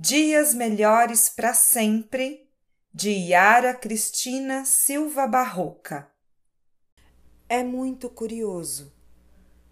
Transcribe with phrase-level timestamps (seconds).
[0.00, 2.48] Dias Melhores para Sempre,
[2.94, 6.08] de Yara Cristina Silva Barroca.
[7.48, 8.92] É muito curioso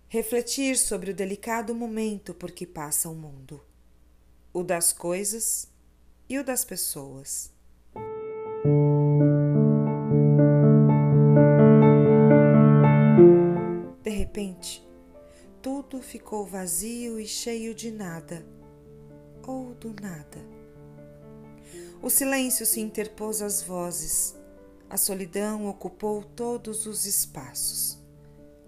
[0.09, 3.65] refletir sobre o delicado momento por que passa o mundo,
[4.53, 5.71] o das coisas
[6.29, 7.53] e o das pessoas.
[14.03, 14.85] De repente,
[15.63, 18.56] tudo ficou vazio e cheio de nada
[19.47, 20.45] ou do nada.
[22.03, 24.37] O silêncio se interpôs às vozes,
[24.89, 27.99] a solidão ocupou todos os espaços.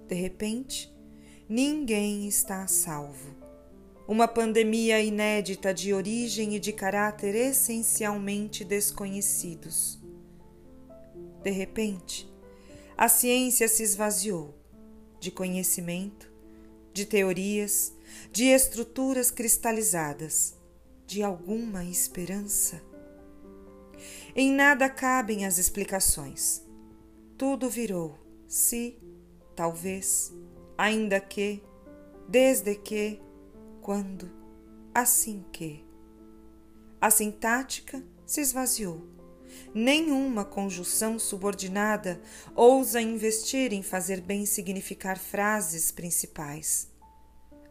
[0.08, 0.92] De repente,
[1.48, 3.36] ninguém está a salvo.
[4.08, 10.00] Uma pandemia inédita de origem e de caráter essencialmente desconhecidos.
[11.42, 12.28] De repente,
[12.96, 14.54] a ciência se esvaziou
[15.20, 16.32] de conhecimento,
[16.92, 17.92] de teorias,
[18.32, 20.57] de estruturas cristalizadas
[21.08, 22.82] de alguma esperança?
[24.36, 26.62] Em nada cabem as explicações.
[27.38, 28.98] Tudo virou se,
[29.56, 30.30] talvez,
[30.76, 31.62] ainda que,
[32.28, 33.22] desde que,
[33.80, 34.30] quando,
[34.94, 35.82] assim que.
[37.00, 39.08] A sintática se esvaziou.
[39.72, 42.20] Nenhuma conjunção subordinada
[42.54, 46.86] ousa investir em fazer bem significar frases principais.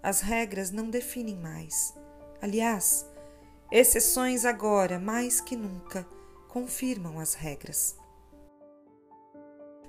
[0.02, 1.94] As regras não definem mais.
[2.42, 3.06] Aliás,
[3.72, 6.08] Exceções agora, mais que nunca,
[6.48, 7.98] confirmam as regras.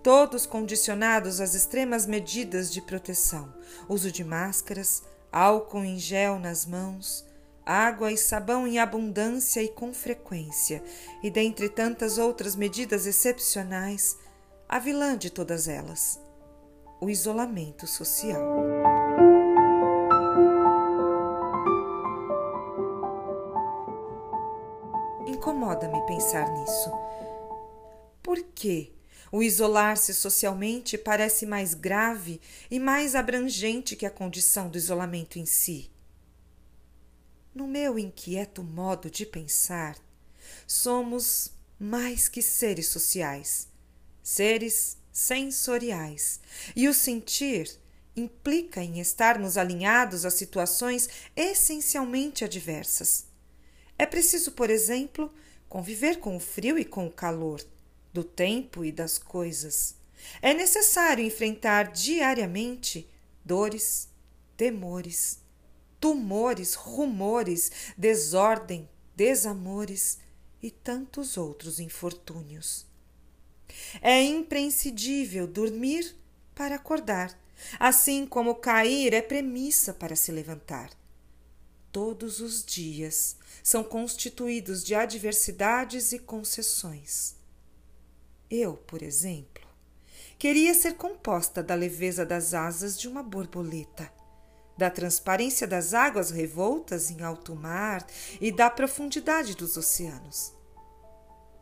[0.02, 3.54] Todos condicionados às extremas medidas de proteção,
[3.88, 7.24] uso de máscaras, álcool em gel nas mãos,
[7.64, 10.82] água e sabão em abundância e com frequência,
[11.22, 14.16] e dentre tantas outras medidas excepcionais,
[14.68, 16.20] a vilã de todas elas,
[17.00, 19.07] o isolamento social.
[25.38, 26.90] Incomoda-me pensar nisso.
[28.20, 28.92] Por que
[29.30, 35.46] o isolar-se socialmente parece mais grave e mais abrangente que a condição do isolamento em
[35.46, 35.92] si?
[37.54, 39.96] No meu inquieto modo de pensar,
[40.66, 43.68] somos mais que seres sociais,
[44.20, 46.40] seres sensoriais,
[46.74, 47.70] e o sentir
[48.16, 53.27] implica em estarmos alinhados a situações essencialmente adversas.
[53.98, 55.32] É preciso, por exemplo,
[55.68, 57.60] conviver com o frio e com o calor,
[58.12, 59.96] do tempo e das coisas.
[60.40, 63.08] É necessário enfrentar diariamente
[63.44, 64.08] dores,
[64.56, 65.40] temores,
[66.00, 70.18] tumores, rumores, desordem, desamores
[70.62, 72.86] e tantos outros infortúnios.
[74.00, 76.16] É imprescindível dormir
[76.54, 77.38] para acordar,
[77.78, 80.90] assim como cair é premissa para se levantar.
[81.92, 87.36] Todos os dias são constituídos de adversidades e concessões.
[88.50, 89.66] Eu, por exemplo,
[90.38, 94.10] queria ser composta da leveza das asas de uma borboleta,
[94.76, 98.06] da transparência das águas revoltas em alto mar
[98.40, 100.54] e da profundidade dos oceanos.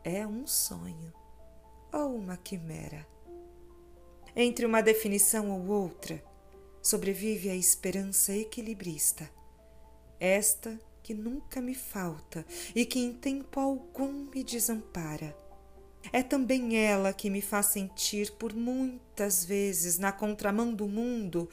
[0.03, 1.13] É um sonho
[1.91, 3.05] ou uma quimera.
[4.35, 6.23] Entre uma definição ou outra,
[6.81, 9.29] sobrevive a esperança equilibrista.
[10.19, 12.45] Esta que nunca me falta
[12.75, 15.33] e que em tempo algum me desampara.
[16.11, 21.49] É também ela que me faz sentir por muitas vezes na contramão do mundo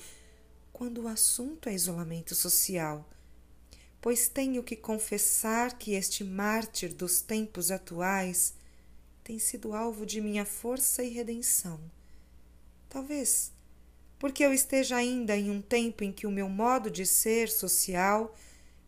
[0.73, 3.09] quando o assunto é isolamento social,
[4.01, 8.55] pois tenho que confessar que este mártir dos tempos atuais
[9.23, 11.81] tem sido alvo de minha força e redenção.
[12.89, 13.53] Talvez
[14.19, 18.35] porque eu esteja ainda em um tempo em que o meu modo de ser social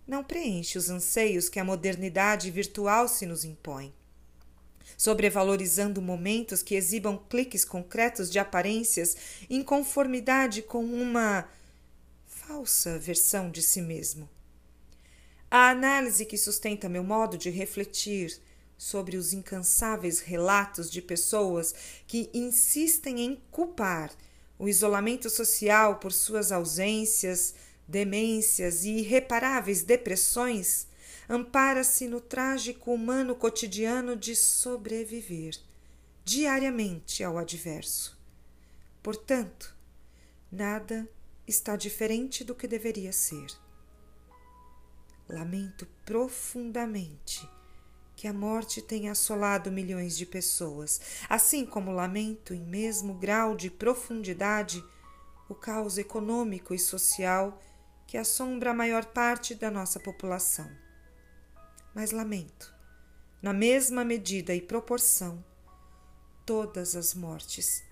[0.07, 3.93] não preenche os anseios que a modernidade virtual se nos impõe.
[4.97, 9.17] Sobrevalorizando momentos que exibam cliques concretos de aparências
[9.51, 11.49] em conformidade com uma
[12.27, 14.29] falsa versão de si mesmo.
[15.51, 18.41] A análise que sustenta meu modo de refletir
[18.79, 21.75] sobre os incansáveis relatos de pessoas
[22.07, 24.13] que insistem em culpar
[24.59, 27.55] o isolamento social por suas ausências,
[27.87, 30.89] demências e irreparáveis depressões,
[31.29, 35.57] ampara-se no trágico humano cotidiano de sobreviver
[36.25, 38.19] diariamente ao adverso.
[39.03, 39.77] Portanto,
[40.51, 41.09] nada
[41.47, 43.47] está diferente do que deveria ser.
[45.29, 47.49] Lamento profundamente
[48.17, 53.71] que a morte tenha assolado milhões de pessoas, assim como lamento em mesmo grau de
[53.71, 54.83] profundidade
[55.49, 57.61] o caos econômico e social
[58.07, 60.71] que assombra a maior parte da nossa população.
[61.95, 62.75] mas lamento,
[63.41, 65.43] na mesma medida e proporção,
[66.45, 67.83] todas as mortes,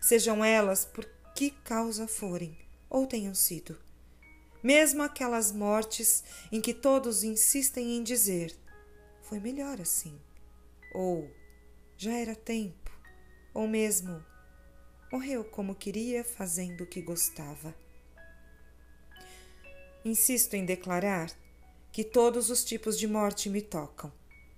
[0.00, 2.56] sejam elas por que causa forem
[2.88, 3.78] ou tenham sido.
[4.62, 8.54] Mesmo aquelas mortes em que todos insistem em dizer
[9.22, 10.18] foi melhor assim,
[10.94, 11.30] ou
[11.96, 12.90] já era tempo,
[13.52, 14.24] ou mesmo
[15.12, 17.74] morreu como queria, fazendo o que gostava.
[20.04, 21.30] Insisto em declarar
[21.92, 24.12] que todos os tipos de morte me tocam,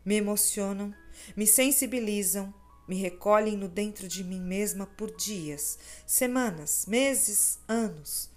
[0.04, 0.94] me emocionam,
[1.36, 2.52] me sensibilizam,
[2.86, 8.30] me recolhem no dentro de mim mesma por dias, semanas, meses, anos.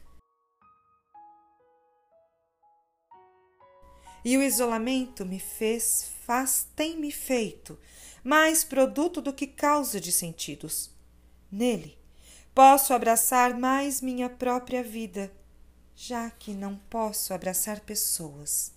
[4.24, 7.78] E o isolamento me fez, faz, tem me feito
[8.24, 10.90] mais produto do que causa de sentidos.
[11.52, 11.96] Nele,
[12.56, 15.31] posso abraçar mais minha própria vida,
[15.95, 18.74] já que não posso abraçar pessoas.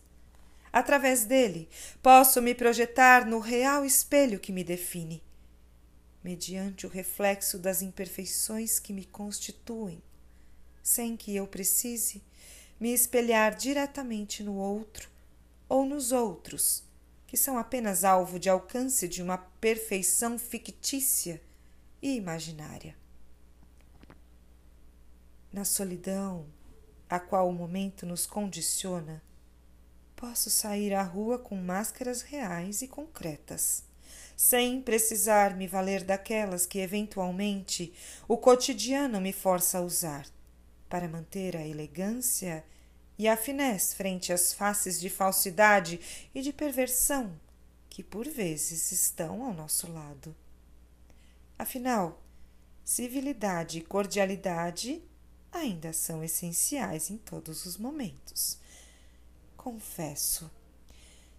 [0.72, 1.68] Através dele,
[2.02, 5.22] posso me projetar no real espelho que me define,
[6.22, 10.02] mediante o reflexo das imperfeições que me constituem,
[10.82, 12.22] sem que eu precise
[12.78, 15.10] me espelhar diretamente no outro
[15.68, 16.84] ou nos outros,
[17.26, 21.42] que são apenas alvo de alcance de uma perfeição fictícia
[22.00, 22.96] e imaginária
[25.52, 26.46] na solidão
[27.08, 29.22] a qual o momento nos condiciona,
[30.14, 33.84] posso sair à rua com máscaras reais e concretas,
[34.36, 37.92] sem precisar me valer daquelas que eventualmente
[38.26, 40.26] o cotidiano me força a usar,
[40.88, 42.64] para manter a elegância
[43.18, 47.32] e a finesse frente às faces de falsidade e de perversão
[47.98, 50.32] que por vezes estão ao nosso lado.
[51.58, 52.22] Afinal,
[52.84, 55.02] civilidade e cordialidade
[55.58, 58.58] ainda são essenciais em todos os momentos.
[59.56, 60.50] Confesso,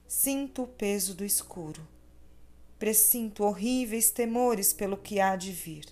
[0.07, 1.87] sinto o peso do escuro,
[2.77, 5.85] presinto horríveis temores pelo que há de vir.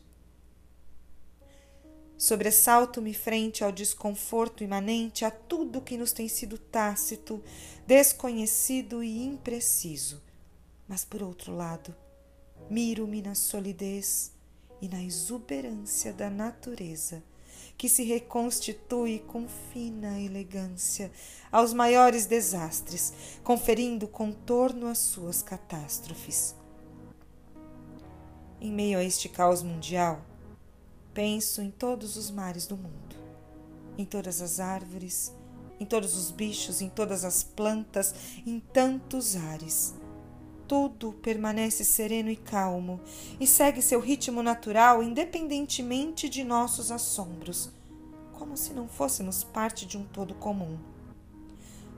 [2.17, 7.43] Sobressalto-me frente ao desconforto imanente a tudo que nos tem sido tácito,
[7.85, 10.21] desconhecido e impreciso.
[10.87, 11.95] Mas, por outro lado,
[12.69, 14.31] miro-me na solidez
[14.81, 17.23] e na exuberância da natureza
[17.77, 21.11] que se reconstitui com fina elegância
[21.51, 23.13] aos maiores desastres,
[23.43, 26.55] conferindo contorno às suas catástrofes.
[28.59, 30.25] Em meio a este caos mundial,
[31.13, 33.15] penso em todos os mares do mundo,
[33.97, 35.31] em todas as árvores,
[35.79, 38.15] em todos os bichos, em todas as plantas,
[38.45, 39.93] em tantos ares
[40.67, 42.99] tudo permanece sereno e calmo
[43.39, 47.69] e segue seu ritmo natural independentemente de nossos assombros,
[48.33, 50.77] como se não fôssemos parte de um todo comum.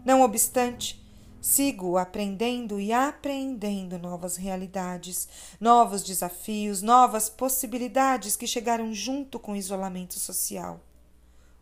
[0.05, 1.03] Não obstante,
[1.41, 5.27] sigo aprendendo e apreendendo novas realidades,
[5.59, 10.79] novos desafios, novas possibilidades que chegaram junto com o isolamento social.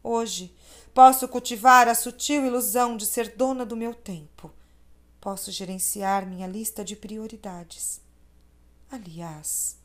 [0.03, 0.53] Hoje,
[0.93, 4.51] posso cultivar a sutil ilusão de ser dona do meu tempo
[5.27, 7.99] posso gerenciar minha lista de prioridades.
[8.89, 9.77] Aliás,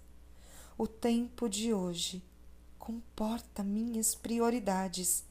[0.79, 2.23] o tempo de hoje
[2.79, 5.25] comporta minhas prioridades.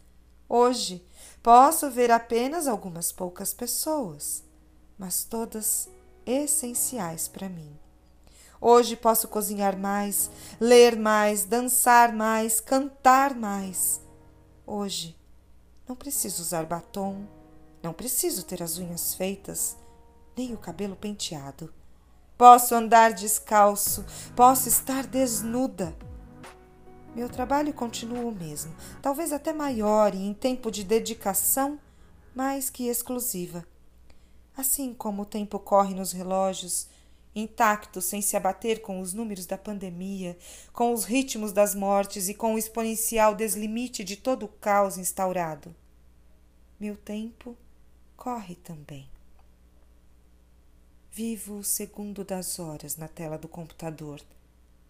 [0.49, 1.01] Hoje
[1.41, 4.43] posso ver apenas algumas poucas pessoas,
[4.99, 5.87] mas todas
[6.25, 7.73] essenciais para mim.
[8.59, 14.01] Hoje posso cozinhar mais, ler mais, dançar mais, cantar mais.
[14.68, 15.18] Hoje
[15.87, 17.25] não preciso usar batom,
[17.81, 19.77] não preciso ter as unhas feitas,
[20.35, 21.73] nem o cabelo penteado.
[22.38, 25.95] Posso andar descalço, posso estar desnuda.
[27.16, 31.80] Meu trabalho continua o mesmo, talvez até maior e em tempo de dedicação
[32.33, 33.66] mais que exclusiva.
[34.56, 36.88] Assim como o tempo corre nos relógios,
[37.35, 40.38] intacto, sem se abater com os números da pandemia,
[40.73, 45.76] com os ritmos das mortes e com o exponencial deslimite de todo o caos instaurado.
[46.80, 47.57] Meu tempo
[48.18, 49.09] corre também.
[51.13, 54.21] Vivo o segundo das horas na tela do computador,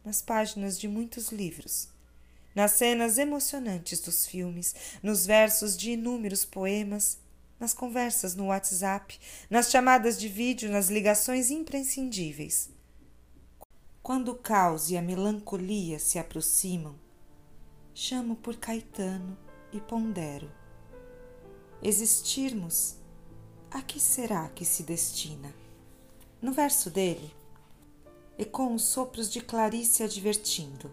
[0.05, 1.89] nas páginas de muitos livros,
[2.53, 7.17] nas cenas emocionantes dos filmes, nos versos de inúmeros poemas,
[7.59, 12.69] nas conversas no WhatsApp, nas chamadas de vídeo, nas ligações imprescindíveis.
[14.03, 16.99] Quando o caos e a melancolia se aproximam,
[17.95, 19.35] chamo por Caetano
[19.73, 20.51] e pondero.
[21.81, 22.97] Existirmos,
[23.71, 25.60] a que será que se destina?
[26.41, 27.31] No verso dele,
[28.37, 30.91] e com os sopros de Clarice advertindo: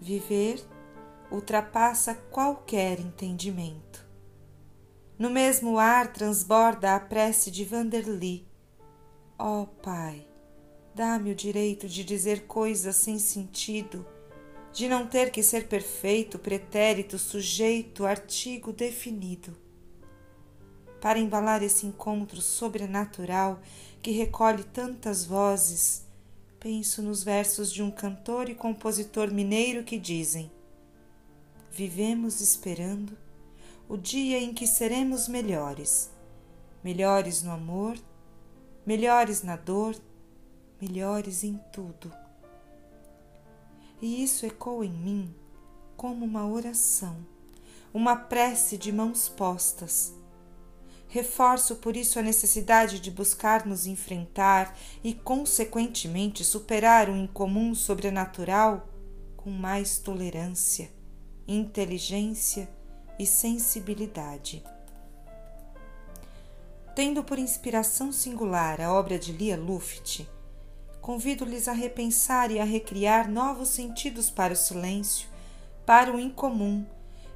[0.00, 0.60] viver
[1.30, 4.04] ultrapassa qualquer entendimento.
[5.16, 8.48] No mesmo ar transborda a prece de Vanderly,
[9.38, 10.26] Ó oh, Pai,
[10.92, 14.04] dá-me o direito de dizer coisas sem sentido,
[14.72, 19.56] de não ter que ser perfeito, pretérito, sujeito, artigo definido.
[21.00, 23.60] Para embalar esse encontro sobrenatural
[24.02, 26.04] que recolhe tantas vozes,
[26.58, 30.50] penso nos versos de um cantor e compositor mineiro que dizem:
[31.70, 33.16] Vivemos esperando
[33.88, 36.10] o dia em que seremos melhores,
[36.82, 37.96] melhores no amor,
[38.84, 39.94] melhores na dor,
[40.80, 42.12] melhores em tudo.
[44.02, 45.34] E isso ecoa em mim
[45.96, 47.16] como uma oração,
[47.94, 50.17] uma prece de mãos postas.
[51.08, 58.86] Reforço por isso a necessidade de buscarmos enfrentar e, consequentemente, superar o incomum sobrenatural
[59.34, 60.90] com mais tolerância,
[61.46, 62.68] inteligência
[63.18, 64.62] e sensibilidade.
[66.94, 70.26] Tendo por inspiração singular a obra de Lia Luft,
[71.00, 75.26] convido-lhes a repensar e a recriar novos sentidos para o silêncio,
[75.86, 76.84] para o incomum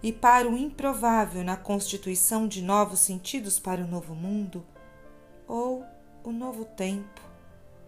[0.03, 4.67] e para o improvável na constituição de novos sentidos para o novo mundo,
[5.47, 5.85] ou
[6.25, 7.21] o novo tempo,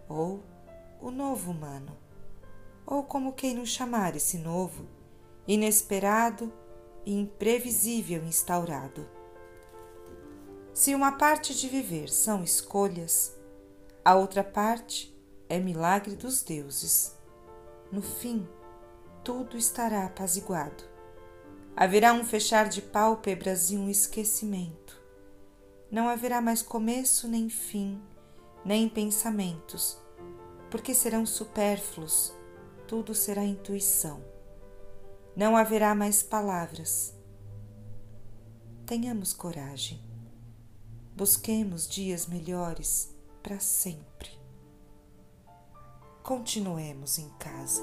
[0.09, 0.43] ou
[1.01, 1.97] o novo humano,
[2.87, 4.87] ou como queiram chamar esse novo,
[5.47, 6.53] inesperado
[7.05, 9.09] e imprevisível instaurado.
[10.73, 13.37] Se uma parte de viver são escolhas,
[14.05, 15.15] a outra parte
[15.49, 17.17] é milagre dos deuses.
[17.91, 18.47] No fim,
[19.23, 20.94] tudo estará apaziguado.
[21.77, 25.03] Haverá um fechar de pálpebras e um esquecimento.
[25.91, 28.01] Não haverá mais começo nem fim,
[28.65, 29.99] nem pensamentos,
[30.71, 32.33] porque serão supérfluos,
[32.87, 34.35] tudo será intuição
[35.37, 37.13] não haverá mais palavras.
[38.87, 40.01] Tenhamos coragem.
[41.17, 43.13] Busquemos dias melhores
[43.43, 44.31] para sempre.
[46.23, 47.83] Continuemos em casa.